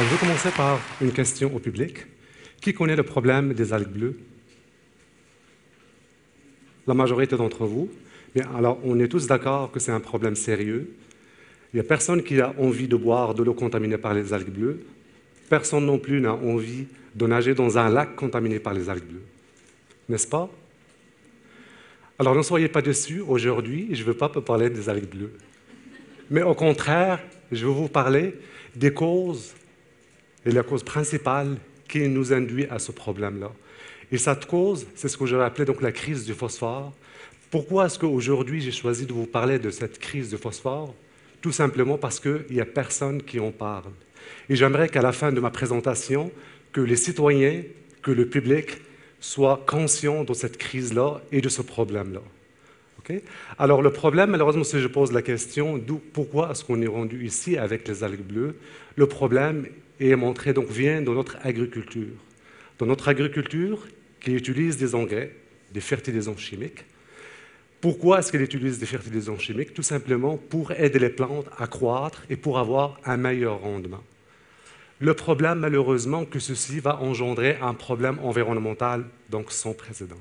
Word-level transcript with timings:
Je 0.00 0.04
vais 0.04 0.16
commencer 0.16 0.50
par 0.56 0.78
une 1.00 1.10
question 1.10 1.52
au 1.56 1.58
public. 1.58 2.06
Qui 2.60 2.72
connaît 2.72 2.94
le 2.94 3.02
problème 3.02 3.52
des 3.52 3.72
algues 3.72 3.88
bleues? 3.88 4.16
La 6.86 6.94
majorité 6.94 7.36
d'entre 7.36 7.66
vous. 7.66 7.90
Alors, 8.54 8.78
on 8.84 9.00
est 9.00 9.08
tous 9.08 9.26
d'accord 9.26 9.72
que 9.72 9.80
c'est 9.80 9.90
un 9.90 9.98
problème 9.98 10.36
sérieux. 10.36 10.88
Il 11.72 11.76
n'y 11.76 11.80
a 11.80 11.82
personne 11.82 12.22
qui 12.22 12.40
a 12.40 12.54
envie 12.58 12.86
de 12.86 12.94
boire 12.94 13.34
de 13.34 13.42
l'eau 13.42 13.54
contaminée 13.54 13.98
par 13.98 14.14
les 14.14 14.32
algues 14.32 14.52
bleues. 14.52 14.80
Personne 15.48 15.86
non 15.86 15.98
plus 15.98 16.20
n'a 16.20 16.34
envie 16.34 16.86
de 17.16 17.26
nager 17.26 17.54
dans 17.54 17.76
un 17.76 17.88
lac 17.88 18.14
contaminé 18.14 18.60
par 18.60 18.74
les 18.74 18.88
algues 18.88 19.04
bleues. 19.04 19.24
N'est-ce 20.08 20.28
pas? 20.28 20.48
Alors 22.20 22.36
ne 22.36 22.42
soyez 22.42 22.68
pas 22.68 22.82
déçus, 22.82 23.20
aujourd'hui, 23.20 23.88
je 23.92 24.02
ne 24.02 24.06
veux 24.06 24.14
pas 24.14 24.28
parler 24.28 24.70
des 24.70 24.88
algues 24.88 25.10
bleues. 25.10 25.32
Mais 26.30 26.42
au 26.42 26.54
contraire, 26.54 27.18
je 27.50 27.66
vais 27.66 27.72
vous 27.72 27.88
parler 27.88 28.34
des 28.76 28.94
causes, 28.94 29.54
et 30.48 30.50
la 30.50 30.62
cause 30.62 30.82
principale 30.82 31.58
qui 31.86 32.08
nous 32.08 32.32
induit 32.32 32.66
à 32.70 32.78
ce 32.78 32.90
problème-là. 32.90 33.52
Et 34.10 34.16
cette 34.16 34.46
cause, 34.46 34.86
c'est 34.94 35.08
ce 35.08 35.18
que 35.18 35.26
je 35.26 35.36
vais 35.36 35.44
appeler 35.44 35.66
donc 35.66 35.82
la 35.82 35.92
crise 35.92 36.24
du 36.24 36.32
phosphore. 36.32 36.94
Pourquoi 37.50 37.86
est-ce 37.86 37.98
qu'aujourd'hui 37.98 38.62
j'ai 38.62 38.72
choisi 38.72 39.04
de 39.04 39.12
vous 39.12 39.26
parler 39.26 39.58
de 39.58 39.68
cette 39.68 39.98
crise 39.98 40.30
du 40.30 40.38
phosphore? 40.38 40.94
Tout 41.42 41.52
simplement 41.52 41.98
parce 41.98 42.18
qu'il 42.18 42.46
n'y 42.50 42.62
a 42.62 42.64
personne 42.64 43.22
qui 43.22 43.38
en 43.38 43.50
parle. 43.50 43.92
Et 44.48 44.56
j'aimerais 44.56 44.88
qu'à 44.88 45.02
la 45.02 45.12
fin 45.12 45.32
de 45.32 45.40
ma 45.40 45.50
présentation, 45.50 46.32
que 46.72 46.80
les 46.80 46.96
citoyens, 46.96 47.62
que 48.00 48.10
le 48.10 48.26
public 48.26 48.78
soient 49.20 49.62
conscients 49.66 50.24
de 50.24 50.32
cette 50.32 50.56
crise-là 50.56 51.20
et 51.30 51.42
de 51.42 51.48
ce 51.50 51.60
problème-là. 51.60 52.22
Alors 53.58 53.82
le 53.82 53.90
problème, 53.90 54.30
malheureusement, 54.30 54.64
si 54.64 54.80
je 54.80 54.88
pose 54.88 55.12
la 55.12 55.22
question, 55.22 55.80
pourquoi 56.12 56.50
est-ce 56.50 56.64
qu'on 56.64 56.80
est 56.82 56.86
rendu 56.86 57.24
ici 57.24 57.56
avec 57.56 57.86
les 57.88 58.04
algues 58.04 58.22
bleues 58.22 58.56
Le 58.96 59.06
problème 59.06 59.66
est 60.00 60.14
montré, 60.16 60.52
donc 60.52 60.68
vient 60.68 61.00
de 61.02 61.10
notre 61.10 61.36
agriculture. 61.42 62.14
Dans 62.78 62.86
notre 62.86 63.08
agriculture, 63.08 63.86
qui 64.20 64.32
utilise 64.32 64.76
des 64.76 64.94
engrais, 64.94 65.34
des 65.72 65.80
fertilisants 65.80 66.36
chimiques. 66.36 66.84
Pourquoi 67.80 68.18
est-ce 68.18 68.32
qu'elle 68.32 68.42
utilise 68.42 68.78
des 68.78 68.86
fertilisants 68.86 69.38
chimiques? 69.38 69.72
Tout 69.72 69.82
simplement 69.82 70.36
pour 70.36 70.72
aider 70.72 70.98
les 70.98 71.10
plantes 71.10 71.46
à 71.56 71.66
croître 71.66 72.24
et 72.28 72.36
pour 72.36 72.58
avoir 72.58 73.00
un 73.04 73.16
meilleur 73.16 73.60
rendement. 73.60 74.02
Le 75.00 75.14
problème, 75.14 75.60
malheureusement, 75.60 76.24
que 76.24 76.40
ceci 76.40 76.80
va 76.80 77.00
engendrer 77.00 77.56
un 77.62 77.74
problème 77.74 78.18
environnemental, 78.20 79.04
donc 79.30 79.52
sans 79.52 79.72
précédent. 79.72 80.16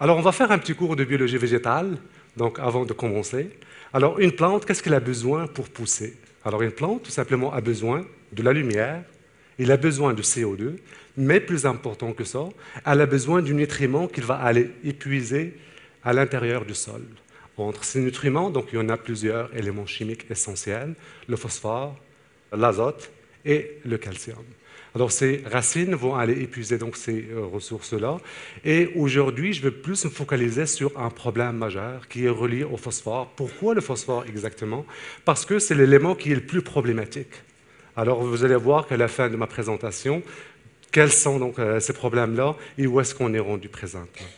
Alors, 0.00 0.18
on 0.18 0.22
va 0.22 0.32
faire 0.32 0.50
un 0.50 0.58
petit 0.58 0.74
cours 0.74 0.96
de 0.96 1.04
biologie 1.04 1.38
végétale, 1.38 1.96
donc 2.36 2.58
avant 2.58 2.84
de 2.84 2.92
commencer. 2.92 3.50
Alors, 3.92 4.18
une 4.18 4.32
plante, 4.32 4.64
qu'est-ce 4.64 4.82
qu'elle 4.82 4.94
a 4.94 5.00
besoin 5.00 5.46
pour 5.46 5.68
pousser? 5.68 6.16
Alors, 6.44 6.62
une 6.62 6.72
plante, 6.72 7.04
tout 7.04 7.12
simplement, 7.12 7.52
a 7.52 7.60
besoin 7.60 8.04
de 8.32 8.42
la 8.42 8.52
lumière, 8.52 9.04
elle 9.56 9.70
a 9.70 9.76
besoin 9.76 10.12
de 10.12 10.22
CO2, 10.22 10.76
mais 11.16 11.38
plus 11.38 11.64
important 11.64 12.12
que 12.12 12.24
ça, 12.24 12.48
elle 12.84 13.00
a 13.00 13.06
besoin 13.06 13.40
du 13.40 13.54
nutriment 13.54 14.08
qu'il 14.08 14.24
va 14.24 14.34
aller 14.34 14.72
épuiser 14.82 15.56
à 16.02 16.12
l'intérieur 16.12 16.64
du 16.64 16.74
sol. 16.74 17.02
Entre 17.56 17.84
ces 17.84 18.00
nutriments, 18.00 18.50
donc, 18.50 18.70
il 18.72 18.76
y 18.76 18.82
en 18.82 18.88
a 18.88 18.96
plusieurs 18.96 19.56
éléments 19.56 19.86
chimiques 19.86 20.28
essentiels, 20.28 20.96
le 21.28 21.36
phosphore, 21.36 21.96
l'azote 22.52 23.12
et 23.44 23.78
le 23.84 23.96
calcium. 23.96 24.42
Alors, 24.94 25.10
ces 25.10 25.42
racines 25.50 25.96
vont 25.96 26.14
aller 26.14 26.40
épuiser 26.40 26.78
donc 26.78 26.96
ces 26.96 27.28
euh, 27.32 27.46
ressources-là. 27.46 28.18
Et 28.64 28.90
aujourd'hui, 28.94 29.52
je 29.52 29.60
vais 29.60 29.72
plus 29.72 30.04
me 30.04 30.10
focaliser 30.10 30.66
sur 30.66 30.96
un 30.96 31.10
problème 31.10 31.56
majeur 31.56 32.06
qui 32.06 32.26
est 32.26 32.28
relié 32.30 32.62
au 32.62 32.76
phosphore. 32.76 33.32
Pourquoi 33.34 33.74
le 33.74 33.80
phosphore 33.80 34.24
exactement? 34.28 34.86
Parce 35.24 35.44
que 35.44 35.58
c'est 35.58 35.74
l'élément 35.74 36.14
qui 36.14 36.30
est 36.30 36.36
le 36.36 36.46
plus 36.46 36.62
problématique. 36.62 37.32
Alors, 37.96 38.22
vous 38.22 38.44
allez 38.44 38.54
voir 38.54 38.86
qu'à 38.86 38.96
la 38.96 39.08
fin 39.08 39.28
de 39.28 39.34
ma 39.34 39.48
présentation, 39.48 40.22
quels 40.92 41.10
sont 41.10 41.40
donc 41.40 41.58
euh, 41.58 41.80
ces 41.80 41.92
problèmes-là 41.92 42.54
et 42.78 42.86
où 42.86 43.00
est-ce 43.00 43.16
qu'on 43.16 43.34
est 43.34 43.40
rendu 43.40 43.68
présentement? 43.68 44.28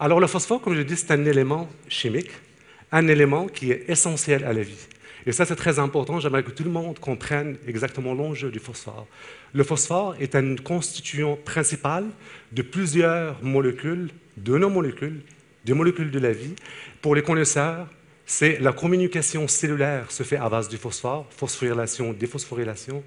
Alors, 0.00 0.20
le 0.20 0.26
phosphore, 0.26 0.60
comme 0.60 0.74
je 0.74 0.82
dis, 0.82 0.96
c'est 0.96 1.12
un 1.12 1.24
élément 1.24 1.66
chimique, 1.88 2.30
un 2.92 3.08
élément 3.08 3.46
qui 3.46 3.72
est 3.72 3.88
essentiel 3.88 4.44
à 4.44 4.52
la 4.52 4.62
vie. 4.62 4.86
Et 5.26 5.32
ça, 5.32 5.44
c'est 5.46 5.56
très 5.56 5.78
important. 5.78 6.20
J'aimerais 6.20 6.42
que 6.42 6.50
tout 6.50 6.64
le 6.64 6.70
monde 6.70 6.98
comprenne 6.98 7.56
exactement 7.66 8.14
l'enjeu 8.14 8.50
du 8.50 8.58
phosphore. 8.58 9.06
Le 9.52 9.64
phosphore 9.64 10.14
est 10.20 10.34
un 10.34 10.56
constituant 10.56 11.36
principal 11.36 12.04
de 12.52 12.62
plusieurs 12.62 13.42
molécules, 13.42 14.10
de 14.36 14.58
nos 14.58 14.68
molécules, 14.68 15.20
des 15.64 15.72
molécules 15.72 16.10
de 16.10 16.18
la 16.18 16.32
vie. 16.32 16.54
Pour 17.00 17.14
les 17.14 17.22
connaisseurs, 17.22 17.88
c'est 18.26 18.58
la 18.60 18.72
communication 18.72 19.48
cellulaire 19.48 20.10
se 20.10 20.22
fait 20.22 20.36
à 20.36 20.48
base 20.48 20.68
du 20.68 20.76
phosphore, 20.76 21.26
phosphorylation, 21.30 22.12
déphosphorylation. 22.12 23.02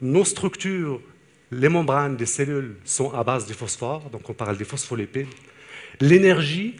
Nos 0.00 0.24
structures, 0.24 1.00
les 1.50 1.68
membranes 1.68 2.16
des 2.16 2.26
cellules 2.26 2.76
sont 2.84 3.12
à 3.12 3.22
base 3.24 3.46
du 3.46 3.54
phosphore, 3.54 4.10
donc 4.10 4.28
on 4.28 4.34
parle 4.34 4.56
des 4.56 4.64
phospholipides. 4.64 5.28
L'énergie 6.00 6.76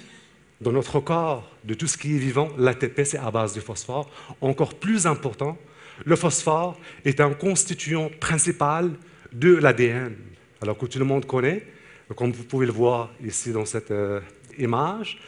dans 0.60 0.72
notre 0.72 1.00
corps, 1.00 1.50
de 1.64 1.74
tout 1.74 1.86
ce 1.86 1.98
qui 1.98 2.14
est 2.14 2.18
vivant, 2.18 2.48
l'ATP, 2.56 3.02
c'est 3.04 3.18
à 3.18 3.30
base 3.30 3.54
de 3.54 3.60
phosphore. 3.60 4.10
Encore 4.40 4.74
plus 4.74 5.06
important, 5.06 5.58
le 6.04 6.16
phosphore 6.16 6.78
est 7.04 7.20
un 7.20 7.32
constituant 7.32 8.10
principal 8.20 8.92
de 9.32 9.54
l'ADN. 9.54 10.14
Alors 10.62 10.78
que 10.78 10.86
tout 10.86 10.98
le 10.98 11.04
monde 11.04 11.26
connaît, 11.26 11.66
comme 12.14 12.32
vous 12.32 12.44
pouvez 12.44 12.66
le 12.66 12.72
voir 12.72 13.10
ici 13.24 13.52
dans 13.52 13.64
cette 13.64 13.90
euh, 13.90 14.20
image. 14.58 15.18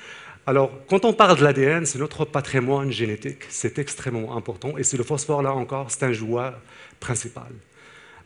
Alors, 0.47 0.71
quand 0.89 1.05
on 1.05 1.13
parle 1.13 1.39
de 1.39 1.45
l'ADN, 1.45 1.85
c'est 1.85 1.99
notre 1.99 2.25
patrimoine 2.25 2.91
génétique. 2.91 3.45
C'est 3.51 3.79
extrêmement 3.79 4.35
important. 4.35 4.79
Et 4.79 4.85
c'est 4.85 4.97
le 4.97 5.05
phosphore, 5.05 5.43
là 5.43 5.53
encore, 5.53 5.91
c'est 5.91 6.05
un 6.05 6.13
joueur 6.13 6.59
principal. 7.01 7.53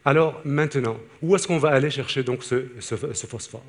Alors, 0.05 0.41
maintenant, 0.45 0.99
où 1.21 1.35
est-ce 1.35 1.49
qu'on 1.49 1.59
va 1.59 1.71
aller 1.71 1.91
chercher 1.91 2.23
donc 2.23 2.45
ce, 2.45 2.67
ce 2.81 3.27
phosphore? 3.27 3.65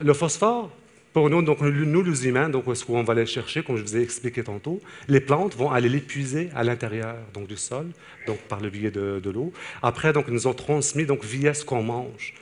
Le 0.00 0.14
phosphore, 0.14 0.70
pour 1.12 1.30
nous, 1.30 1.42
donc, 1.42 1.60
nous, 1.60 2.02
les 2.02 2.28
humains, 2.28 2.48
donc, 2.48 2.64
ce 2.74 2.84
qu'on 2.84 3.02
va 3.02 3.12
aller 3.12 3.26
chercher, 3.26 3.62
comme 3.62 3.76
je 3.76 3.82
vous 3.82 3.96
ai 3.96 4.02
expliqué 4.02 4.42
tantôt, 4.42 4.80
les 5.08 5.20
plantes 5.20 5.56
vont 5.56 5.70
aller 5.70 5.88
l'épuiser 5.88 6.50
à 6.54 6.62
l'intérieur 6.64 7.16
du 7.48 7.56
sol, 7.56 7.86
donc 8.26 8.38
par 8.40 8.60
le 8.60 8.68
biais 8.68 8.90
de, 8.90 9.30
l'eau. 9.30 9.52
Après, 9.82 10.12
donc, 10.12 10.28
nous 10.28 10.46
ont 10.46 10.54
transmis 10.54 11.06
donc, 11.06 11.24
via 11.24 11.54
ce 11.54 11.64
qu'on 11.64 11.82
mange, 11.82 12.34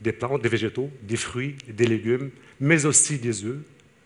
des 0.00 0.12
plantes, 0.12 0.42
des 0.42 0.48
végétaux, 0.48 0.90
des 1.02 1.16
fruits, 1.16 1.56
des 1.68 1.86
légumes, 1.86 2.30
mais 2.60 2.86
aussi 2.86 3.18
des 3.18 3.44
œufs, 3.44 3.58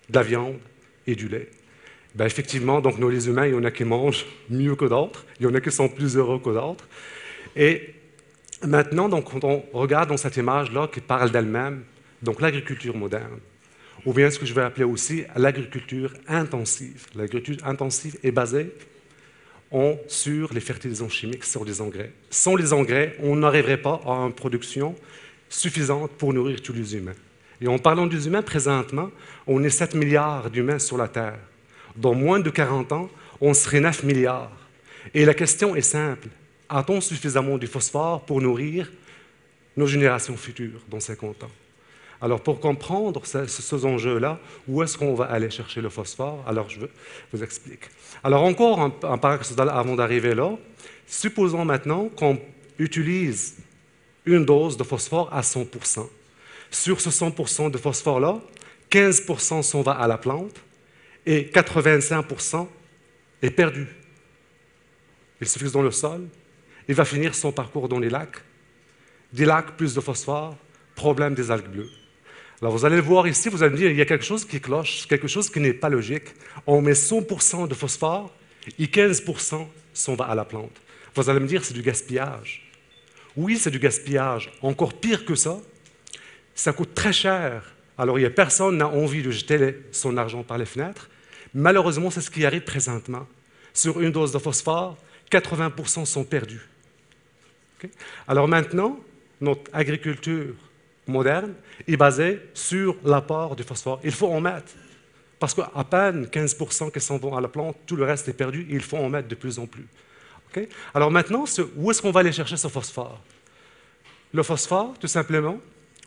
de 0.08 0.14
la 0.14 0.22
viande 0.22 0.58
et 1.06 1.14
du 1.14 1.28
lait. 1.28 1.50
Ben, 2.14 2.24
effectivement, 2.24 2.80
donc, 2.80 2.98
nous, 2.98 3.10
les 3.10 3.28
humains, 3.28 3.46
il 3.46 3.52
y 3.52 3.56
en 3.56 3.64
a 3.64 3.70
qui 3.70 3.84
mangent 3.84 4.24
mieux 4.48 4.76
que 4.76 4.86
d'autres, 4.86 5.26
il 5.40 5.44
y 5.44 5.46
en 5.46 5.54
a 5.54 5.60
qui 5.60 5.70
sont 5.70 5.88
plus 5.88 6.16
heureux 6.16 6.38
que 6.38 6.50
d'autres. 6.50 6.88
Et 7.54 7.94
maintenant, 8.66 9.08
donc, 9.08 9.30
quand 9.30 9.44
on 9.44 9.62
regarde 9.72 10.08
dans 10.08 10.16
cette 10.16 10.36
image-là 10.36 10.88
qui 10.88 11.00
parle 11.00 11.30
d'elle-même, 11.30 11.84
donc 12.22 12.40
l'agriculture 12.40 12.96
moderne, 12.96 13.38
ou 14.04 14.12
bien 14.12 14.30
ce 14.30 14.38
que 14.38 14.46
je 14.46 14.54
vais 14.54 14.62
appeler 14.62 14.84
aussi 14.84 15.24
l'agriculture 15.36 16.12
intensive. 16.26 17.06
L'agriculture 17.14 17.66
intensive 17.66 18.18
est 18.22 18.30
basée 18.30 18.72
sur 20.06 20.52
les 20.54 20.60
fertilisants 20.60 21.08
chimiques, 21.08 21.44
sur 21.44 21.64
les 21.64 21.80
engrais. 21.80 22.12
Sans 22.30 22.56
les 22.56 22.72
engrais, 22.72 23.16
on 23.20 23.36
n'arriverait 23.36 23.80
pas 23.80 24.00
à 24.06 24.12
une 24.12 24.32
production 24.32 24.94
suffisante 25.48 26.10
pour 26.12 26.32
nourrir 26.32 26.62
tous 26.62 26.72
les 26.72 26.96
humains. 26.96 27.16
Et 27.60 27.68
en 27.68 27.78
parlant 27.78 28.06
des 28.06 28.26
humains, 28.26 28.42
présentement, 28.42 29.10
on 29.46 29.62
est 29.64 29.70
7 29.70 29.94
milliards 29.94 30.50
d'humains 30.50 30.78
sur 30.78 30.96
la 30.96 31.08
Terre. 31.08 31.38
Dans 31.96 32.14
moins 32.14 32.40
de 32.40 32.50
40 32.50 32.92
ans, 32.92 33.10
on 33.40 33.52
serait 33.52 33.80
9 33.80 34.04
milliards. 34.04 34.56
Et 35.12 35.24
la 35.24 35.34
question 35.34 35.74
est 35.74 35.82
simple. 35.82 36.28
A-t-on 36.68 37.00
suffisamment 37.00 37.58
de 37.58 37.66
phosphore 37.66 38.24
pour 38.24 38.40
nourrir 38.40 38.90
nos 39.76 39.86
générations 39.86 40.36
futures 40.36 40.80
dans 40.88 41.00
50 41.00 41.44
ans? 41.44 41.50
Alors, 42.20 42.40
pour 42.40 42.58
comprendre 42.58 43.22
ces 43.24 43.84
enjeux-là, 43.84 44.40
où 44.66 44.82
est-ce 44.82 44.98
qu'on 44.98 45.14
va 45.14 45.26
aller 45.26 45.50
chercher 45.50 45.80
le 45.80 45.88
phosphore 45.88 46.42
Alors, 46.48 46.68
je 46.68 46.80
vous 47.32 47.44
explique. 47.44 47.82
Alors, 48.24 48.42
encore 48.42 48.80
un, 48.80 48.92
un 49.04 49.68
avant 49.68 49.94
d'arriver 49.94 50.34
là. 50.34 50.50
Supposons 51.06 51.64
maintenant 51.64 52.08
qu'on 52.08 52.38
utilise 52.78 53.56
une 54.26 54.44
dose 54.44 54.76
de 54.76 54.82
phosphore 54.82 55.32
à 55.32 55.42
100%. 55.42 56.08
Sur 56.70 57.00
ce 57.00 57.08
100% 57.08 57.70
de 57.70 57.78
phosphore-là, 57.78 58.40
15% 58.90 59.62
s'en 59.62 59.82
va 59.82 59.92
à 59.92 60.08
la 60.08 60.18
plante 60.18 60.56
et 61.24 61.44
85% 61.44 62.66
est 63.42 63.50
perdu. 63.50 63.86
Il 65.40 65.46
se 65.46 65.58
fixe 65.58 65.72
dans 65.72 65.82
le 65.82 65.92
sol, 65.92 66.26
il 66.88 66.94
va 66.94 67.04
finir 67.04 67.34
son 67.34 67.52
parcours 67.52 67.88
dans 67.88 68.00
les 68.00 68.10
lacs. 68.10 68.42
Des 69.32 69.44
lacs, 69.44 69.76
plus 69.76 69.94
de 69.94 70.00
phosphore, 70.00 70.56
problème 70.94 71.34
des 71.34 71.50
algues 71.50 71.68
bleues. 71.68 71.90
Alors 72.60 72.72
vous 72.72 72.84
allez 72.84 72.96
le 72.96 73.02
voir 73.02 73.28
ici, 73.28 73.48
vous 73.48 73.62
allez 73.62 73.72
me 73.72 73.76
dire, 73.76 73.90
il 73.90 73.96
y 73.96 74.02
a 74.02 74.04
quelque 74.04 74.24
chose 74.24 74.44
qui 74.44 74.60
cloche, 74.60 75.06
quelque 75.06 75.28
chose 75.28 75.48
qui 75.48 75.60
n'est 75.60 75.72
pas 75.72 75.88
logique. 75.88 76.24
On 76.66 76.80
met 76.80 76.92
100% 76.92 77.68
de 77.68 77.74
phosphore 77.74 78.34
et 78.78 78.86
15% 78.86 79.66
s'en 79.94 80.14
va 80.14 80.24
à 80.24 80.34
la 80.34 80.44
plante. 80.44 80.72
Vous 81.14 81.30
allez 81.30 81.40
me 81.40 81.46
dire, 81.46 81.64
c'est 81.64 81.74
du 81.74 81.82
gaspillage. 81.82 82.68
Oui, 83.36 83.56
c'est 83.56 83.70
du 83.70 83.78
gaspillage. 83.78 84.50
Encore 84.60 84.94
pire 84.94 85.24
que 85.24 85.36
ça, 85.36 85.60
ça 86.54 86.72
coûte 86.72 86.94
très 86.94 87.12
cher. 87.12 87.74
Alors 87.96 88.18
il 88.18 88.22
n'y 88.22 88.26
a 88.26 88.30
personne 88.30 88.76
n'a 88.76 88.88
envie 88.88 89.22
de 89.22 89.30
jeter 89.30 89.76
son 89.92 90.16
argent 90.16 90.42
par 90.42 90.58
les 90.58 90.66
fenêtres. 90.66 91.08
Malheureusement, 91.54 92.10
c'est 92.10 92.20
ce 92.20 92.30
qui 92.30 92.44
arrive 92.44 92.62
présentement. 92.62 93.26
Sur 93.72 94.00
une 94.00 94.10
dose 94.10 94.32
de 94.32 94.38
phosphore, 94.38 94.96
80% 95.30 96.04
sont 96.04 96.24
perdus. 96.24 96.68
Alors 98.26 98.48
maintenant, 98.48 98.98
notre 99.40 99.70
agriculture 99.72 100.54
moderne 101.08 101.54
est 101.86 101.96
basée 101.96 102.40
sur 102.54 102.96
l'apport 103.04 103.56
du 103.56 103.62
phosphore. 103.62 104.00
Il 104.04 104.12
faut 104.12 104.28
en 104.28 104.40
mettre. 104.40 104.72
Parce 105.38 105.54
qu'à 105.54 105.84
peine 105.88 106.26
15% 106.26 106.90
qui 106.92 107.00
s'en 107.00 107.16
vont 107.16 107.36
à 107.36 107.40
la 107.40 107.48
plante, 107.48 107.76
tout 107.86 107.96
le 107.96 108.04
reste 108.04 108.28
est 108.28 108.32
perdu 108.32 108.66
il 108.70 108.80
faut 108.80 108.96
en 108.96 109.08
mettre 109.08 109.28
de 109.28 109.34
plus 109.34 109.58
en 109.58 109.66
plus. 109.66 109.86
Alors 110.94 111.10
maintenant, 111.10 111.44
où 111.76 111.90
est-ce 111.90 112.02
qu'on 112.02 112.10
va 112.10 112.20
aller 112.20 112.32
chercher 112.32 112.56
ce 112.56 112.68
phosphore? 112.68 113.20
Le 114.32 114.42
phosphore, 114.42 114.94
tout 114.98 115.06
simplement, 115.06 115.58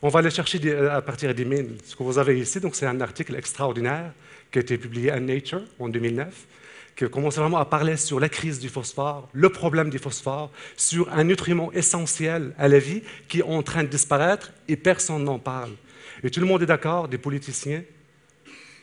on 0.01 0.09
va 0.09 0.19
aller 0.19 0.29
chercher 0.29 0.75
à 0.89 1.01
partir 1.01 1.33
des 1.33 1.45
mines. 1.45 1.77
Ce 1.85 1.95
que 1.95 2.03
vous 2.03 2.17
avez 2.17 2.39
ici, 2.39 2.59
c'est 2.73 2.85
un 2.85 2.99
article 3.01 3.35
extraordinaire 3.35 4.11
qui 4.51 4.59
a 4.59 4.61
été 4.61 4.77
publié 4.77 5.11
à 5.11 5.19
Nature 5.19 5.61
en 5.79 5.87
2009 5.87 6.47
qui 6.95 7.09
commence 7.09 7.37
vraiment 7.37 7.57
à 7.57 7.65
parler 7.65 7.97
sur 7.97 8.19
la 8.19 8.29
crise 8.29 8.59
du 8.59 8.69
phosphore, 8.69 9.29
le 9.33 9.49
problème 9.49 9.89
du 9.89 9.97
phosphore, 9.97 10.51
sur 10.77 11.11
un 11.11 11.23
nutriment 11.23 11.71
essentiel 11.71 12.53
à 12.57 12.67
la 12.67 12.79
vie 12.79 13.01
qui 13.27 13.39
est 13.39 13.43
en 13.43 13.63
train 13.63 13.83
de 13.83 13.89
disparaître 13.89 14.51
et 14.67 14.75
personne 14.75 15.23
n'en 15.23 15.39
parle. 15.39 15.71
Et 16.23 16.29
tout 16.29 16.39
le 16.39 16.45
monde 16.45 16.61
est 16.61 16.67
d'accord, 16.67 17.07
des 17.07 17.17
politiciens, 17.17 17.83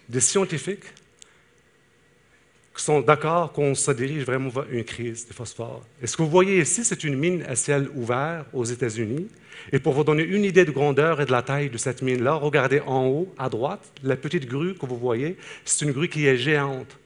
des 0.09 0.21
scientifiques, 0.21 0.85
qui 2.77 2.85
sont 2.85 3.01
d'accord 3.01 3.53
qu'on 3.53 3.75
se 3.75 3.91
dirige 3.91 4.25
vraiment 4.25 4.49
vers 4.49 4.67
une 4.71 4.85
crise 4.85 5.27
du 5.27 5.33
phosphore. 5.33 5.85
Et 6.01 6.07
ce 6.07 6.17
que 6.17 6.23
vous 6.23 6.31
voyez 6.31 6.61
ici, 6.61 6.85
c'est 6.85 7.03
une 7.03 7.17
mine 7.17 7.43
à 7.49 7.57
ciel 7.57 7.89
ouvert 7.95 8.45
aux 8.53 8.65
États-Unis? 8.65 9.27
Et 9.73 9.81
pour 9.81 9.93
vous 9.95 10.05
donner 10.05 10.23
une 10.23 10.45
idée 10.45 10.65
de 10.65 10.71
grandeur 10.71 11.21
et 11.21 11.27
de 11.27 11.33
la 11.33 11.43
taille 11.43 11.71
de 11.71 11.77
cette 11.77 12.03
mine-là, 12.03 12.35
regardez 12.35 12.81
en 12.81 13.07
haut, 13.07 13.35
à 13.37 13.49
droite, 13.49 13.93
la 14.05 14.17
petite 14.17 14.47
grue 14.47 14.75
que 14.75 14.87
vous 14.87 14.97
voyez, 14.97 15.37
c'est 15.65 15.85
une 15.85 15.91
grue 15.91 16.09
qui 16.09 16.27
est 16.27 16.37
géante. 16.37 16.97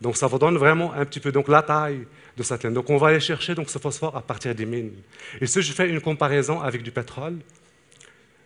Donc 0.00 0.16
ça 0.16 0.26
vous 0.26 0.38
donne 0.38 0.56
vraiment 0.56 0.92
un 0.92 1.04
petit 1.04 1.20
peu 1.20 1.32
donc, 1.32 1.48
la 1.48 1.62
taille 1.62 2.06
de 2.36 2.42
cette 2.42 2.64
laine. 2.64 2.74
Donc 2.74 2.90
on 2.90 2.96
va 2.96 3.08
aller 3.08 3.20
chercher 3.20 3.54
donc, 3.54 3.70
ce 3.70 3.78
phosphore 3.78 4.16
à 4.16 4.22
partir 4.22 4.54
des 4.54 4.66
mines. 4.66 4.92
Et 5.40 5.46
si 5.46 5.62
je 5.62 5.72
fais 5.72 5.88
une 5.88 6.00
comparaison 6.00 6.60
avec 6.60 6.82
du 6.82 6.90
pétrole, 6.90 7.38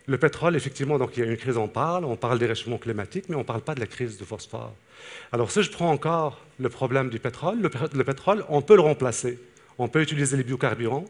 le 0.07 0.17
pétrole, 0.17 0.55
effectivement, 0.55 0.97
donc 0.97 1.15
il 1.15 1.23
y 1.23 1.23
a 1.27 1.29
une 1.29 1.37
crise, 1.37 1.57
on 1.57 1.67
parle, 1.67 2.05
on 2.05 2.15
parle 2.15 2.39
des 2.39 2.45
réchauffements 2.45 2.77
climatiques, 2.77 3.25
mais 3.29 3.35
on 3.35 3.39
ne 3.39 3.43
parle 3.43 3.61
pas 3.61 3.75
de 3.75 3.79
la 3.79 3.85
crise 3.85 4.17
du 4.17 4.23
phosphore. 4.23 4.73
Alors 5.31 5.51
si 5.51 5.61
je 5.61 5.71
prends 5.71 5.91
encore 5.91 6.41
le 6.59 6.69
problème 6.69 7.09
du 7.09 7.19
pétrole, 7.19 7.59
le, 7.61 8.03
pétrole, 8.03 8.43
on 8.49 8.61
peut 8.61 8.75
le 8.75 8.81
remplacer. 8.81 9.39
On 9.77 9.87
peut 9.87 10.01
utiliser 10.01 10.37
les 10.37 10.43
biocarburants, 10.43 11.05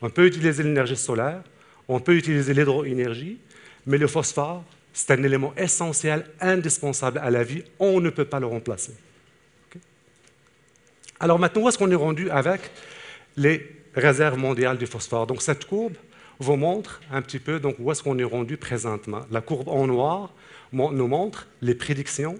on 0.00 0.10
peut 0.10 0.26
utiliser 0.26 0.62
l'énergie 0.62 0.96
solaire, 0.96 1.42
on 1.86 2.00
peut 2.00 2.16
utiliser 2.16 2.54
l'hydroénergie, 2.54 3.38
mais 3.86 3.98
le 3.98 4.06
phosphore, 4.06 4.64
c'est 4.92 5.12
un 5.12 5.22
élément 5.22 5.54
essentiel, 5.56 6.24
indispensable 6.40 7.18
à 7.18 7.30
la 7.30 7.44
vie. 7.44 7.62
On 7.78 8.00
ne 8.00 8.10
peut 8.10 8.24
pas 8.24 8.40
le 8.40 8.46
remplacer. 8.46 8.94
Alors 11.20 11.38
maintenant, 11.38 11.62
où 11.62 11.68
est-ce 11.68 11.78
qu'on 11.78 11.90
est 11.90 11.96
rendu 11.96 12.30
avec 12.30 12.60
les 13.36 13.66
réserves 13.94 14.38
mondiales 14.38 14.78
du 14.78 14.86
phosphore? 14.86 15.26
Donc 15.26 15.42
cette 15.42 15.64
courbe 15.64 15.94
vous 16.38 16.56
montre 16.56 17.00
un 17.10 17.20
petit 17.22 17.40
peu 17.40 17.58
donc, 17.58 17.76
où 17.78 17.90
est-ce 17.90 18.02
qu'on 18.02 18.18
est 18.18 18.24
rendu 18.24 18.56
présentement. 18.56 19.22
La 19.30 19.40
courbe 19.40 19.68
en 19.68 19.86
noir 19.86 20.32
nous 20.72 21.08
montre 21.08 21.48
les 21.60 21.74
prédictions, 21.74 22.38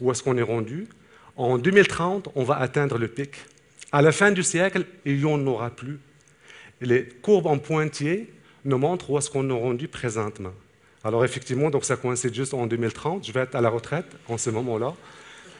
où 0.00 0.10
est-ce 0.10 0.22
qu'on 0.22 0.38
est 0.38 0.42
rendu? 0.42 0.88
En 1.36 1.58
2030, 1.58 2.30
on 2.34 2.44
va 2.44 2.56
atteindre 2.56 2.96
le 2.96 3.08
pic. 3.08 3.34
À 3.92 4.02
la 4.02 4.12
fin 4.12 4.30
du 4.30 4.42
siècle, 4.42 4.84
il 5.04 5.18
n'y 5.18 5.24
en 5.24 5.46
aura 5.46 5.70
plus. 5.70 5.98
Les 6.80 7.04
courbes 7.04 7.48
en 7.48 7.58
pointillé 7.58 8.32
nous 8.64 8.78
montrent 8.78 9.10
où 9.10 9.18
est-ce 9.18 9.30
qu'on 9.30 9.48
est 9.50 9.60
rendu 9.60 9.88
présentement. 9.88 10.52
Alors 11.04 11.24
effectivement, 11.24 11.70
donc 11.70 11.84
ça 11.84 11.96
coïncide 11.96 12.34
juste 12.34 12.54
en 12.54 12.66
2030. 12.66 13.26
Je 13.26 13.32
vais 13.32 13.40
être 13.40 13.54
à 13.54 13.60
la 13.60 13.68
retraite 13.68 14.06
en 14.28 14.38
ce 14.38 14.48
moment-là. 14.50 14.94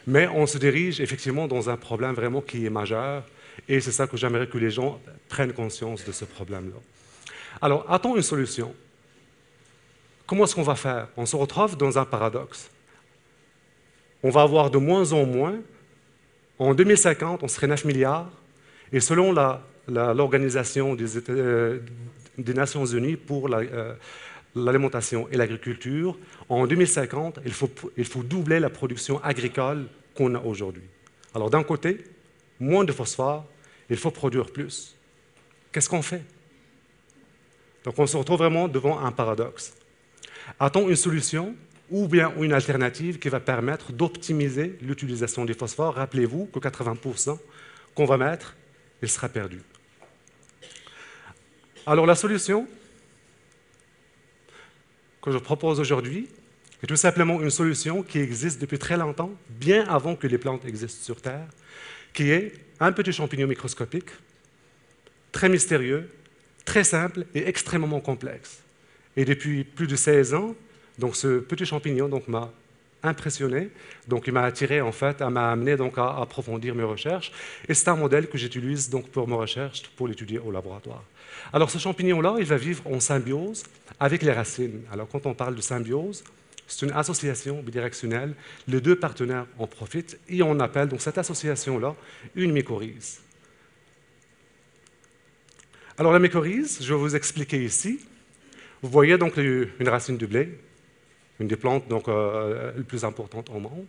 Mais 0.07 0.27
on 0.27 0.45
se 0.45 0.57
dirige 0.57 0.99
effectivement 0.99 1.47
dans 1.47 1.69
un 1.69 1.77
problème 1.77 2.13
vraiment 2.13 2.41
qui 2.41 2.65
est 2.65 2.69
majeur, 2.69 3.23
et 3.67 3.79
c'est 3.79 3.91
ça 3.91 4.07
que 4.07 4.17
j'aimerais 4.17 4.47
que 4.47 4.57
les 4.57 4.71
gens 4.71 4.99
prennent 5.29 5.53
conscience 5.53 6.03
de 6.05 6.11
ce 6.11 6.25
problème-là. 6.25 6.79
Alors, 7.61 7.85
a-t-on 7.89 8.15
une 8.15 8.21
solution 8.21 8.73
Comment 10.25 10.45
est-ce 10.45 10.55
qu'on 10.55 10.63
va 10.63 10.75
faire? 10.75 11.09
On 11.17 11.25
se 11.25 11.35
retrouve 11.35 11.75
dans 11.75 11.99
un 11.99 12.05
paradoxe. 12.05 12.71
On 14.23 14.29
va 14.29 14.43
avoir 14.43 14.71
de 14.71 14.77
moins 14.77 15.11
en 15.11 15.25
moins. 15.25 15.55
En 16.57 16.73
2050, 16.73 17.43
on 17.43 17.47
serait 17.47 17.67
9 17.67 17.85
milliards, 17.85 18.29
et 18.93 18.99
selon 18.99 19.33
l'Organisation 19.87 20.95
euh, 21.29 21.79
des, 22.37 22.53
Nations 22.53 22.85
Unies 22.85 23.17
pour 23.17 23.49
la, 23.49 23.57
euh, 23.57 23.93
l'alimentation 24.55 25.27
et 25.31 25.37
l'agriculture, 25.37 26.17
en 26.49 26.67
2050, 26.67 27.39
il 27.45 27.53
faut, 27.53 28.23
doubler 28.23 28.59
la 28.59 28.69
production 28.69 29.23
agricole 29.23 29.87
qu'on 30.15 30.35
a 30.35 30.39
aujourd'hui. 30.39 30.83
Alors 31.33 31.49
d'un 31.49 31.63
côté, 31.63 32.03
moins 32.59 32.83
de 32.83 32.91
phosphore, 32.91 33.45
il 33.89 33.97
faut 33.97 34.11
produire 34.11 34.51
plus. 34.51 34.95
Qu'est-ce 35.71 35.89
qu'on 35.89 36.01
fait? 36.01 36.23
Donc 37.83 37.97
on 37.97 38.05
se 38.05 38.17
retrouve 38.17 38.39
vraiment 38.39 38.67
devant 38.67 38.99
un 38.99 39.11
paradoxe. 39.11 39.73
A-t-on 40.59 40.89
une 40.89 40.95
solution 40.95 41.55
ou 41.89 42.07
bien 42.07 42.33
une 42.39 42.53
alternative 42.53 43.19
qui 43.19 43.29
va 43.29 43.39
permettre 43.39 43.91
d'optimiser 43.91 44.77
l'utilisation 44.81 45.45
des 45.45 45.53
phosphores? 45.53 45.95
Rappelez-vous 45.95 46.45
que 46.47 46.59
80% 46.59 47.37
qu'on 47.95 48.05
va 48.05 48.17
mettre, 48.17 48.55
il 49.01 49.09
sera 49.09 49.29
perdu. 49.29 49.61
Alors 51.85 52.05
la 52.05 52.15
solution, 52.15 52.67
que 55.21 55.31
je 55.31 55.37
propose 55.37 55.79
aujourd'hui 55.79 56.27
est 56.83 56.87
tout 56.87 56.95
simplement 56.95 57.41
une 57.41 57.51
solution 57.51 58.01
qui 58.01 58.19
existe 58.19 58.59
depuis 58.59 58.79
très 58.79 58.97
longtemps, 58.97 59.31
bien 59.49 59.87
avant 59.87 60.15
que 60.15 60.27
les 60.27 60.37
plantes 60.37 60.65
existent 60.65 61.03
sur 61.03 61.21
Terre, 61.21 61.47
qui 62.13 62.31
est 62.31 62.53
un 62.79 62.91
petit 62.91 63.13
champignon 63.13 63.47
microscopique, 63.47 64.09
très 65.31 65.47
mystérieux, 65.47 66.09
très 66.65 66.83
simple 66.83 67.25
et 67.35 67.47
extrêmement 67.47 67.99
complexe. 67.99 68.63
Et 69.15 69.25
depuis 69.25 69.63
plus 69.63 69.87
de 69.87 69.95
16 69.95 70.33
ans, 70.33 70.55
donc 70.97 71.15
ce 71.15 71.39
petit 71.39 71.65
champignon 71.65 72.09
m'a 72.27 72.51
impressionné, 73.03 73.69
donc 74.07 74.27
il 74.27 74.33
m'a 74.33 74.43
attiré 74.43 74.81
en 74.81 74.91
fait, 74.91 75.21
m'a 75.21 75.51
amené 75.51 75.75
donc 75.75 75.97
à 75.97 76.17
approfondir 76.17 76.75
mes 76.75 76.83
recherches, 76.83 77.31
et 77.67 77.73
c'est 77.73 77.87
un 77.87 77.95
modèle 77.95 78.27
que 78.27 78.37
j'utilise 78.37 78.89
donc 78.89 79.09
pour 79.09 79.27
mes 79.27 79.35
recherches, 79.35 79.83
pour 79.95 80.07
l'étudier 80.07 80.39
au 80.39 80.51
laboratoire. 80.51 81.03
Alors 81.53 81.69
ce 81.69 81.77
champignon-là, 81.77 82.35
il 82.39 82.45
va 82.45 82.57
vivre 82.57 82.83
en 82.85 82.99
symbiose 82.99 83.63
avec 83.99 84.21
les 84.21 84.31
racines. 84.31 84.81
Alors 84.91 85.07
quand 85.07 85.25
on 85.25 85.33
parle 85.33 85.55
de 85.55 85.61
symbiose, 85.61 86.23
c'est 86.67 86.85
une 86.85 86.93
association 86.93 87.61
bidirectionnelle. 87.61 88.33
Les 88.67 88.79
deux 88.79 88.95
partenaires 88.95 89.45
en 89.57 89.67
profitent 89.67 90.17
et 90.29 90.41
on 90.41 90.59
appelle 90.59 90.87
donc 90.87 91.01
cette 91.01 91.17
association-là 91.17 91.95
une 92.35 92.53
mycorhize. 92.53 93.19
Alors 95.97 96.13
la 96.13 96.19
mycorhize, 96.19 96.79
je 96.81 96.93
vais 96.93 96.99
vous 96.99 97.15
expliquer 97.15 97.63
ici. 97.63 97.99
Vous 98.81 98.89
voyez 98.89 99.17
donc 99.17 99.37
une 99.37 99.89
racine 99.89 100.17
du 100.17 100.25
blé, 100.27 100.57
une 101.41 101.47
des 101.47 101.57
plantes 101.57 101.87
donc, 101.87 102.07
euh, 102.07 102.71
les 102.77 102.83
plus 102.83 103.03
importantes 103.03 103.49
au 103.49 103.59
monde. 103.59 103.87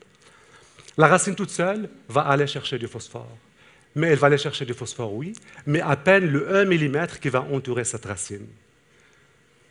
La 0.99 1.07
racine 1.07 1.35
toute 1.35 1.51
seule 1.51 1.89
va 2.09 2.23
aller 2.23 2.47
chercher 2.47 2.79
du 2.79 2.89
phosphore 2.89 3.29
mais 3.95 4.09
elle 4.09 4.19
va 4.19 4.29
aller 4.29 4.39
chercher 4.39 4.65
du 4.65 4.75
phosphore, 4.75 5.13
oui, 5.13 5.35
mais 5.67 5.81
à 5.81 5.97
peine 5.97 6.27
le 6.27 6.55
1 6.57 6.65
mm 6.65 7.07
qui 7.21 7.29
va 7.29 7.43
entourer 7.43 7.85
cette 7.85 8.05
racine. 8.05 8.47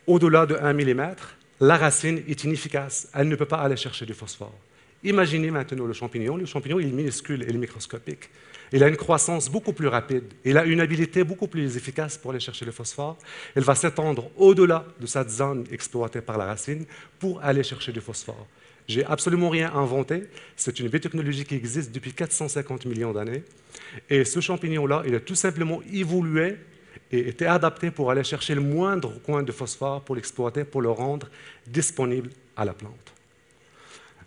Au-delà 0.06 0.46
de 0.46 0.54
1 0.54 0.72
mm, 0.72 1.14
la 1.60 1.76
racine 1.76 2.22
est 2.28 2.44
inefficace, 2.44 3.08
elle 3.14 3.28
ne 3.28 3.36
peut 3.36 3.46
pas 3.46 3.58
aller 3.58 3.76
chercher 3.76 4.06
du 4.06 4.14
phosphore. 4.14 4.54
Imaginez 5.04 5.50
maintenant 5.50 5.86
le 5.86 5.92
champignon. 5.92 6.36
Le 6.36 6.46
champignon 6.46 6.78
il 6.78 6.88
est 6.88 6.92
minuscule, 6.92 7.44
il 7.48 7.54
est 7.54 7.58
microscopique. 7.58 8.30
Il 8.72 8.82
a 8.82 8.88
une 8.88 8.96
croissance 8.96 9.50
beaucoup 9.50 9.72
plus 9.72 9.88
rapide. 9.88 10.24
Il 10.44 10.56
a 10.56 10.64
une 10.64 10.80
habilité 10.80 11.24
beaucoup 11.24 11.46
plus 11.46 11.76
efficace 11.76 12.16
pour 12.16 12.30
aller 12.30 12.40
chercher 12.40 12.64
le 12.64 12.72
phosphore. 12.72 13.18
Il 13.54 13.62
va 13.62 13.74
s'étendre 13.74 14.30
au-delà 14.36 14.86
de 14.98 15.06
cette 15.06 15.28
zone 15.28 15.66
exploitée 15.70 16.22
par 16.22 16.38
la 16.38 16.46
racine 16.46 16.86
pour 17.18 17.42
aller 17.42 17.62
chercher 17.62 17.92
du 17.92 18.00
phosphore. 18.00 18.46
J'ai 18.88 19.04
absolument 19.04 19.50
rien 19.50 19.72
inventé. 19.74 20.24
C'est 20.56 20.78
une 20.80 20.88
biotechnologie 20.88 21.44
qui 21.44 21.54
existe 21.54 21.92
depuis 21.92 22.12
450 22.12 22.86
millions 22.86 23.12
d'années. 23.12 23.42
Et 24.08 24.24
ce 24.24 24.40
champignon-là, 24.40 25.02
il 25.06 25.14
a 25.14 25.20
tout 25.20 25.34
simplement 25.34 25.82
évolué 25.92 26.56
et 27.10 27.28
été 27.28 27.46
adapté 27.46 27.90
pour 27.90 28.10
aller 28.10 28.24
chercher 28.24 28.54
le 28.54 28.62
moindre 28.62 29.12
coin 29.22 29.42
de 29.42 29.52
phosphore 29.52 30.02
pour 30.02 30.16
l'exploiter, 30.16 30.64
pour 30.64 30.80
le 30.80 30.90
rendre 30.90 31.28
disponible 31.66 32.30
à 32.56 32.64
la 32.64 32.72
plante. 32.72 33.12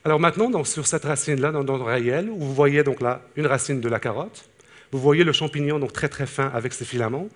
Alors 0.06 0.20
maintenant, 0.20 0.52
donc, 0.52 0.68
sur 0.68 0.86
cette 0.86 1.04
racine-là, 1.04 1.52
dans 1.52 1.78
le 1.78 1.84
réel, 1.84 2.30
vous 2.30 2.54
voyez 2.54 2.84
donc 2.84 3.02
là 3.02 3.24
une 3.36 3.48
racine 3.48 3.82
de 3.82 3.90
la 3.90 4.00
carotte, 4.00 4.48
vous 4.92 5.00
voyez 5.00 5.24
le 5.24 5.32
champignon 5.32 5.80
donc 5.80 5.94
très 5.94 6.10
très 6.10 6.28
fin 6.28 6.48
avec 6.54 6.74
ses 6.76 6.86
filaments. 6.86 7.28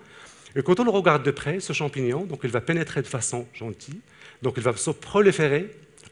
Et 0.54 0.62
quand 0.62 0.78
on 0.78 0.84
le 0.84 0.90
regarde 0.90 1.24
de 1.24 1.32
près, 1.32 1.58
ce 1.58 1.72
champignon, 1.72 2.26
donc 2.26 2.42
il 2.44 2.50
va 2.50 2.60
pénétrer 2.60 3.02
de 3.02 3.08
façon 3.08 3.48
gentille, 3.54 3.98
donc 4.42 4.54
il 4.56 4.62
va 4.62 4.76
se 4.76 4.92
proliférer 4.92 5.68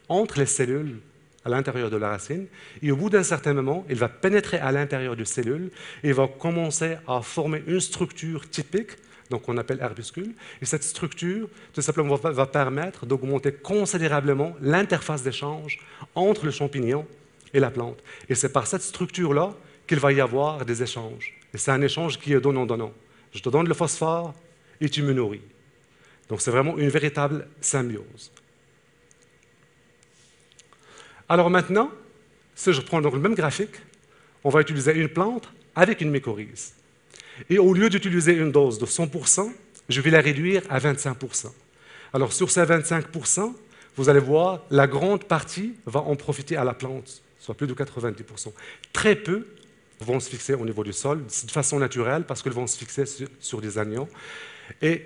entre 0.08 0.40
les 0.40 0.46
cellules 0.46 0.98
à 1.44 1.48
l'intérieur 1.48 1.90
de 1.90 1.96
la 1.96 2.08
racine, 2.08 2.46
et 2.82 2.90
au 2.90 2.96
bout 2.96 3.08
d'un 3.08 3.22
certain 3.22 3.54
moment, 3.54 3.86
il 3.88 3.94
va 3.94 4.08
pénétrer 4.08 4.58
à 4.58 4.72
l'intérieur 4.72 5.14
des 5.14 5.26
cellules 5.26 5.70
et 6.02 6.10
va 6.10 6.26
commencer 6.26 6.96
à 7.06 7.22
former 7.22 7.62
une 7.68 7.78
structure 7.78 8.50
typique, 8.50 8.90
donc 9.30 9.42
qu'on 9.42 9.56
appelle 9.56 9.78
herbuscule, 9.80 10.34
et 10.62 10.64
cette 10.64 10.82
structure, 10.82 11.48
tout 11.72 11.82
simplement, 11.82 12.14
va, 12.14 12.46
permettre 12.46 13.06
d'augmenter 13.06 13.52
considérablement 13.52 14.56
l'interface 14.60 15.22
d'échange 15.22 15.78
entre 16.14 16.44
le 16.44 16.50
champignon 16.50 17.06
et 17.52 17.60
la 17.60 17.70
plante. 17.70 18.02
Et 18.28 18.34
c'est 18.34 18.52
par 18.52 18.66
cette 18.66 18.82
structure-là 18.82 19.54
qu'il 19.86 19.98
va 19.98 20.12
y 20.12 20.20
avoir 20.20 20.64
des 20.64 20.82
échanges. 20.82 21.34
Et 21.54 21.58
c'est 21.58 21.70
un 21.70 21.82
échange 21.82 22.18
qui 22.18 22.32
est 22.32 22.40
donnant-donnant. 22.40 22.92
Je 23.32 23.40
te 23.40 23.48
donne 23.48 23.68
le 23.68 23.74
phosphore 23.74 24.34
et 24.80 24.88
tu 24.88 25.02
me 25.02 25.12
nourris. 25.12 25.42
Donc 26.28 26.40
c'est 26.40 26.50
vraiment 26.50 26.76
une 26.76 26.88
véritable 26.88 27.48
symbiose. 27.60 28.32
Alors 31.28 31.50
maintenant, 31.50 31.90
si 32.54 32.72
je 32.72 32.80
prends 32.80 33.00
donc 33.00 33.14
le 33.14 33.20
même 33.20 33.34
graphique, 33.34 33.76
on 34.44 34.50
va 34.50 34.60
utiliser 34.60 34.94
une 34.94 35.08
plante 35.08 35.52
avec 35.74 36.00
une 36.00 36.10
mycorhize. 36.10 36.74
Et 37.50 37.58
au 37.58 37.72
lieu 37.72 37.88
d'utiliser 37.88 38.32
une 38.32 38.52
dose 38.52 38.78
de 38.78 38.86
100%, 38.86 39.52
je 39.88 40.00
vais 40.00 40.10
la 40.10 40.20
réduire 40.20 40.62
à 40.68 40.78
25%. 40.78 41.46
Alors 42.12 42.32
sur 42.32 42.50
ces 42.50 42.62
25%, 42.62 43.52
vous 43.96 44.08
allez 44.08 44.20
voir, 44.20 44.62
la 44.70 44.86
grande 44.86 45.24
partie 45.24 45.74
va 45.86 46.00
en 46.00 46.16
profiter 46.16 46.56
à 46.56 46.64
la 46.64 46.74
plante, 46.74 47.22
soit 47.38 47.54
plus 47.54 47.66
de 47.66 47.74
90%. 47.74 48.52
Très 48.92 49.16
peu 49.16 49.46
vont 50.00 50.20
se 50.20 50.30
fixer 50.30 50.54
au 50.54 50.64
niveau 50.64 50.84
du 50.84 50.92
sol, 50.92 51.24
de 51.26 51.50
façon 51.50 51.78
naturelle, 51.78 52.24
parce 52.24 52.42
qu'ils 52.42 52.52
vont 52.52 52.66
se 52.66 52.78
fixer 52.78 53.04
sur, 53.40 53.60
des 53.60 53.78
anions. 53.78 54.08
Et 54.80 55.02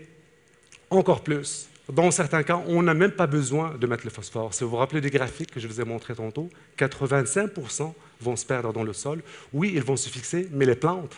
encore 0.90 1.22
plus, 1.22 1.68
dans 1.90 2.10
certains 2.10 2.42
cas, 2.42 2.62
on 2.66 2.82
n'a 2.82 2.94
même 2.94 3.12
pas 3.12 3.26
besoin 3.26 3.74
de 3.78 3.86
mettre 3.86 4.04
le 4.04 4.10
phosphore. 4.10 4.52
Si 4.52 4.62
vous 4.64 4.70
vous 4.70 4.76
rappelez 4.76 5.00
des 5.00 5.10
graphiques 5.10 5.52
que 5.52 5.60
je 5.60 5.66
vous 5.66 5.80
ai 5.80 5.84
montrés 5.84 6.14
tantôt, 6.14 6.50
85% 6.78 7.94
vont 8.20 8.36
se 8.36 8.44
perdre 8.44 8.72
dans 8.72 8.84
le 8.84 8.92
sol. 8.92 9.22
Oui, 9.52 9.72
ils 9.74 9.82
vont 9.82 9.96
se 9.96 10.10
fixer, 10.10 10.48
mais 10.52 10.66
les 10.66 10.76
plantes, 10.76 11.16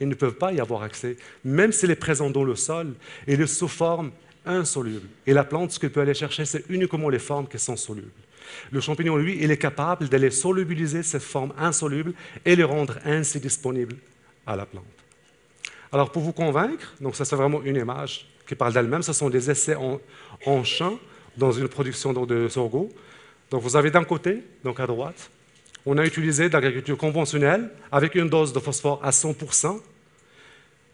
ils 0.00 0.08
ne 0.08 0.14
peuvent 0.14 0.34
pas 0.34 0.52
y 0.52 0.60
avoir 0.60 0.82
accès. 0.82 1.16
Même 1.44 1.72
s'il 1.72 1.90
est 1.90 1.96
présent 1.96 2.30
dans 2.30 2.44
le 2.44 2.54
sol, 2.54 2.94
il 3.26 3.40
est 3.40 3.46
sous 3.46 3.68
forme 3.68 4.10
insoluble. 4.44 5.08
Et 5.26 5.32
la 5.32 5.44
plante, 5.44 5.72
ce 5.72 5.78
qu'elle 5.78 5.90
peut 5.90 6.00
aller 6.00 6.14
chercher, 6.14 6.44
c'est 6.44 6.64
uniquement 6.68 7.08
les 7.08 7.18
formes 7.18 7.48
qui 7.48 7.58
sont 7.58 7.76
solubles. 7.76 8.10
Le 8.70 8.80
champignon, 8.80 9.16
lui, 9.16 9.38
il 9.40 9.50
est 9.50 9.56
capable 9.56 10.08
d'aller 10.08 10.30
solubiliser 10.30 11.02
cette 11.02 11.22
forme 11.22 11.52
insoluble 11.58 12.12
et 12.44 12.54
les 12.54 12.64
rendre 12.64 12.98
ainsi 13.04 13.40
disponibles 13.40 13.96
à 14.46 14.54
la 14.56 14.66
plante. 14.66 14.84
Alors, 15.92 16.10
pour 16.10 16.22
vous 16.22 16.32
convaincre, 16.32 16.94
donc 17.00 17.16
ça 17.16 17.24
c'est 17.24 17.36
vraiment 17.36 17.62
une 17.62 17.76
image 17.76 18.28
qui 18.46 18.54
parle 18.54 18.72
d'elle-même, 18.72 19.02
ce 19.02 19.12
sont 19.12 19.28
des 19.28 19.50
essais 19.50 19.76
en, 19.76 20.64
champ 20.64 20.98
dans 21.36 21.52
une 21.52 21.68
production 21.68 22.12
de 22.12 22.48
sorgho. 22.48 22.88
Donc, 23.50 23.62
vous 23.62 23.76
avez 23.76 23.90
d'un 23.90 24.04
côté, 24.04 24.44
donc 24.62 24.78
à 24.78 24.86
droite, 24.86 25.30
on 25.86 25.96
a 25.98 26.04
utilisé 26.04 26.48
de 26.48 26.52
l'agriculture 26.52 26.98
conventionnelle 26.98 27.70
avec 27.90 28.14
une 28.16 28.28
dose 28.28 28.52
de 28.52 28.58
phosphore 28.58 29.00
à 29.02 29.10
100%. 29.10 29.80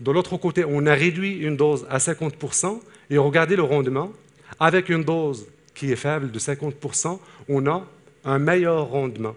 De 0.00 0.10
l'autre 0.10 0.36
côté, 0.36 0.64
on 0.68 0.86
a 0.86 0.94
réduit 0.94 1.38
une 1.38 1.56
dose 1.56 1.86
à 1.88 1.98
50% 1.98 2.80
et 3.10 3.18
regardez 3.18 3.56
le 3.56 3.62
rendement. 3.62 4.12
Avec 4.60 4.90
une 4.90 5.02
dose 5.02 5.46
qui 5.74 5.90
est 5.90 5.96
faible 5.96 6.30
de 6.30 6.38
50%, 6.38 7.18
on 7.48 7.66
a 7.66 7.86
un 8.24 8.38
meilleur 8.38 8.88
rendement. 8.88 9.34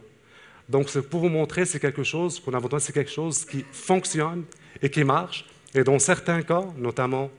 Donc, 0.68 0.92
pour 1.02 1.22
vous 1.22 1.30
montrer, 1.30 1.66
c'est 1.66 1.80
quelque 1.80 2.04
chose 2.04 2.40
qu'on 2.40 2.54
a 2.54 2.60
besoin, 2.60 2.80
c'est 2.80 2.94
quelque 2.94 3.12
chose 3.12 3.46
qui 3.46 3.64
fonctionne 3.72 4.44
et 4.82 4.90
qui 4.90 5.04
marche. 5.04 5.46
Et 5.74 5.84
dans 5.84 6.00
certains 6.00 6.42
cas, 6.42 6.64
notamment 6.78 7.30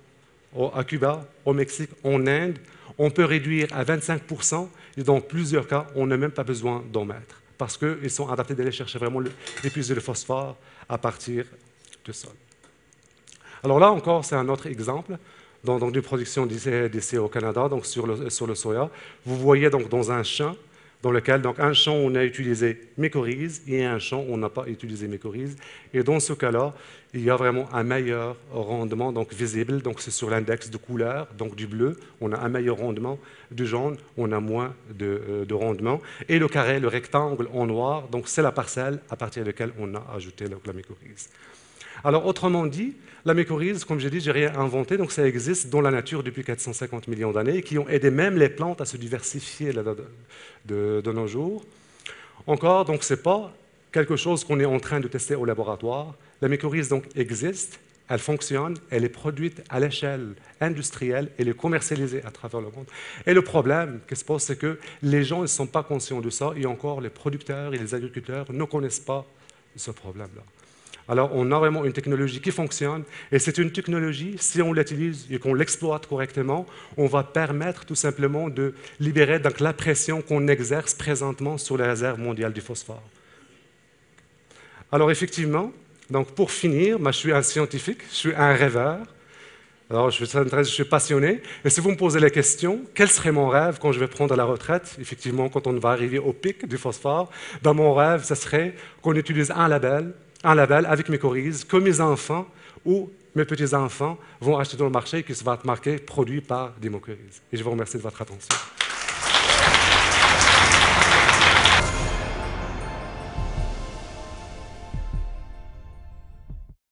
à 0.74 0.84
Cuba, 0.84 1.26
au 1.44 1.52
Mexique, 1.52 1.90
en 2.02 2.26
Inde, 2.26 2.58
on 2.98 3.10
peut 3.10 3.24
réduire 3.24 3.68
à 3.72 3.84
25%, 3.84 4.68
et 4.96 5.02
dans 5.02 5.20
plusieurs 5.20 5.66
cas, 5.66 5.86
on 5.94 6.06
n'a 6.06 6.16
même 6.16 6.30
pas 6.30 6.44
besoin 6.44 6.82
d'en 6.92 7.04
mettre, 7.04 7.42
parce 7.58 7.76
qu'ils 7.76 8.10
sont 8.10 8.28
adaptés 8.28 8.54
d'aller 8.54 8.72
chercher 8.72 8.98
vraiment 8.98 9.20
l'épuisé 9.62 9.94
de 9.94 10.00
phosphore 10.00 10.56
à 10.88 10.98
partir 10.98 11.44
du 12.04 12.12
sol. 12.12 12.32
Alors 13.62 13.80
là 13.80 13.90
encore, 13.90 14.24
c'est 14.24 14.36
un 14.36 14.48
autre 14.48 14.66
exemple 14.66 15.18
donc, 15.64 15.92
d'une 15.92 16.02
production 16.02 16.46
d'essais 16.46 17.18
au 17.18 17.28
Canada, 17.28 17.68
donc 17.68 17.86
sur 17.86 18.06
le, 18.06 18.30
sur 18.30 18.46
le 18.46 18.54
soya. 18.54 18.88
Vous 19.24 19.36
voyez 19.36 19.68
donc 19.68 19.88
dans 19.88 20.10
un 20.12 20.22
champ 20.22 20.54
dans 21.02 21.10
lequel, 21.10 21.42
donc 21.42 21.60
un 21.60 21.72
champ, 21.72 21.94
on 21.94 22.14
a 22.14 22.24
utilisé 22.24 22.80
mycorhize 22.98 23.62
et 23.68 23.84
un 23.84 23.98
champ, 23.98 24.24
on 24.28 24.36
n'a 24.38 24.48
pas 24.48 24.66
utilisé 24.66 25.08
mycorhize. 25.08 25.56
Et 25.94 26.02
dans 26.02 26.20
ce 26.20 26.32
cas-là, 26.32 26.74
il 27.14 27.22
y 27.22 27.30
a 27.30 27.36
vraiment 27.36 27.72
un 27.72 27.82
meilleur 27.82 28.36
rendement 28.52 29.12
donc 29.12 29.32
visible. 29.32 29.82
Donc 29.82 30.00
c'est 30.00 30.10
sur 30.10 30.30
l'index 30.30 30.70
de 30.70 30.76
couleur, 30.76 31.28
donc 31.38 31.54
du 31.54 31.66
bleu, 31.66 31.98
on 32.20 32.32
a 32.32 32.38
un 32.38 32.48
meilleur 32.48 32.78
rendement. 32.78 33.18
Du 33.50 33.66
jaune, 33.66 33.96
on 34.16 34.32
a 34.32 34.40
moins 34.40 34.74
de, 34.92 35.22
euh, 35.28 35.44
de 35.44 35.54
rendement. 35.54 36.00
Et 36.28 36.38
le 36.38 36.48
carré, 36.48 36.80
le 36.80 36.88
rectangle 36.88 37.48
en 37.52 37.66
noir, 37.66 38.08
donc 38.08 38.28
c'est 38.28 38.42
la 38.42 38.52
parcelle 38.52 38.98
à 39.10 39.16
partir 39.16 39.42
de 39.42 39.48
laquelle 39.48 39.72
on 39.78 39.94
a 39.94 40.04
ajouté 40.14 40.48
donc, 40.48 40.66
la 40.66 40.72
mycorhize. 40.72 41.28
Alors, 42.04 42.26
autrement 42.26 42.66
dit, 42.66 42.94
la 43.26 43.34
mycorhize, 43.34 43.84
comme 43.84 43.98
j'ai 43.98 44.08
dit, 44.08 44.20
j'ai 44.20 44.30
rien 44.30 44.56
inventé, 44.56 44.96
donc 44.96 45.10
ça 45.10 45.26
existe 45.26 45.68
dans 45.68 45.80
la 45.80 45.90
nature 45.90 46.22
depuis 46.22 46.44
450 46.44 47.08
millions 47.08 47.32
d'années, 47.32 47.60
qui 47.60 47.76
ont 47.76 47.88
aidé 47.88 48.10
même 48.10 48.36
les 48.36 48.48
plantes 48.48 48.80
à 48.80 48.84
se 48.84 48.96
diversifier 48.96 49.72
de, 50.64 51.12
nos 51.12 51.26
jours. 51.26 51.64
Encore, 52.46 52.84
donc, 52.84 53.02
ce 53.02 53.14
n'est 53.14 53.20
pas 53.20 53.52
quelque 53.90 54.14
chose 54.14 54.44
qu'on 54.44 54.60
est 54.60 54.64
en 54.64 54.78
train 54.78 55.00
de 55.00 55.08
tester 55.08 55.34
au 55.34 55.44
laboratoire. 55.44 56.14
La 56.40 56.48
mycorhize, 56.48 56.88
donc, 56.88 57.04
existe, 57.16 57.80
elle 58.08 58.20
fonctionne, 58.20 58.76
elle 58.90 59.04
est 59.04 59.08
produite 59.08 59.62
à 59.68 59.80
l'échelle 59.80 60.34
industrielle, 60.60 61.30
elle 61.38 61.48
est 61.48 61.56
commercialisée 61.56 62.22
à 62.24 62.30
travers 62.30 62.60
le 62.60 62.70
monde. 62.70 62.86
Et 63.26 63.34
le 63.34 63.42
problème 63.42 63.98
qui 64.08 64.14
se 64.14 64.24
pose, 64.24 64.42
c'est 64.42 64.56
que 64.56 64.78
les 65.02 65.24
gens 65.24 65.42
ne 65.42 65.48
sont 65.48 65.66
pas 65.66 65.82
conscients 65.82 66.20
de 66.20 66.30
ça, 66.30 66.52
et 66.56 66.66
encore 66.66 67.00
les 67.00 67.10
producteurs 67.10 67.74
et 67.74 67.78
les 67.78 67.94
agriculteurs 67.94 68.46
ne 68.52 68.64
connaissent 68.64 69.00
pas 69.00 69.26
ce 69.74 69.90
problème-là. 69.90 70.42
Alors, 71.08 71.30
on 71.34 71.52
a 71.52 71.58
vraiment 71.58 71.84
une 71.84 71.92
technologie 71.92 72.40
qui 72.40 72.50
fonctionne, 72.50 73.04
et 73.30 73.38
c'est 73.38 73.58
une 73.58 73.70
technologie, 73.70 74.34
si 74.40 74.60
on 74.60 74.72
l'utilise 74.72 75.26
et 75.30 75.38
qu'on 75.38 75.54
l'exploite 75.54 76.06
correctement, 76.06 76.66
on 76.96 77.06
va 77.06 77.22
permettre 77.22 77.84
tout 77.84 77.94
simplement 77.94 78.48
de 78.48 78.74
libérer 78.98 79.38
donc, 79.38 79.60
la 79.60 79.72
pression 79.72 80.20
qu'on 80.20 80.48
exerce 80.48 80.94
présentement 80.94 81.58
sur 81.58 81.76
les 81.76 81.84
réserves 81.84 82.18
mondiales 82.18 82.52
du 82.52 82.60
phosphore. 82.60 83.02
Alors, 84.90 85.10
effectivement, 85.12 85.72
donc 86.10 86.32
pour 86.32 86.50
finir, 86.50 86.98
moi, 86.98 87.12
je 87.12 87.18
suis 87.18 87.32
un 87.32 87.42
scientifique, 87.42 88.00
je 88.10 88.16
suis 88.16 88.34
un 88.34 88.52
rêveur, 88.52 88.98
alors, 89.88 90.10
je 90.10 90.24
suis, 90.24 90.26
je 90.26 90.62
suis 90.64 90.84
passionné. 90.84 91.40
Et 91.64 91.70
si 91.70 91.80
vous 91.80 91.92
me 91.92 91.96
posez 91.96 92.18
la 92.18 92.30
question, 92.30 92.80
quel 92.92 93.08
serait 93.08 93.30
mon 93.30 93.46
rêve 93.46 93.78
quand 93.80 93.92
je 93.92 94.00
vais 94.00 94.08
prendre 94.08 94.34
la 94.34 94.42
retraite? 94.42 94.96
Effectivement, 95.00 95.48
quand 95.48 95.68
on 95.68 95.78
va 95.78 95.90
arriver 95.90 96.18
au 96.18 96.32
pic 96.32 96.66
du 96.66 96.76
phosphore, 96.76 97.30
dans 97.62 97.72
mon 97.72 97.94
rêve, 97.94 98.24
ce 98.24 98.34
serait 98.34 98.74
qu'on 99.00 99.14
utilise 99.14 99.52
un 99.52 99.68
label 99.68 100.12
un 100.46 100.54
label 100.54 100.86
avec 100.86 101.08
mes 101.08 101.18
corises 101.18 101.64
que 101.64 101.76
mes 101.76 102.00
enfants 102.00 102.46
ou 102.84 103.10
mes 103.34 103.44
petits-enfants 103.44 104.16
vont 104.40 104.56
acheter 104.56 104.76
dans 104.76 104.84
le 104.84 104.90
marché 104.90 105.22
qui 105.22 105.32
va 105.44 105.54
être 105.54 105.66
marqué 105.66 105.96
«produit 105.98 106.40
par 106.40 106.72
des 106.80 106.88
Et 107.52 107.56
je 107.56 107.64
vous 107.64 107.70
remercie 107.70 107.96
de 107.98 108.02
votre 108.02 108.22
attention. 108.22 108.54